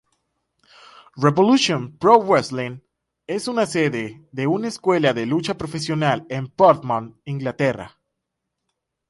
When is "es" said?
3.27-3.43